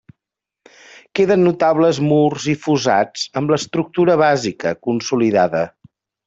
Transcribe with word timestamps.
Queden 1.19 1.43
notables 1.47 1.99
murs 2.05 2.47
i 2.55 2.55
fossats, 2.63 3.27
amb 3.43 3.55
l'estructura 3.55 4.17
bàsica 4.23 4.73
consolidada. 4.89 5.63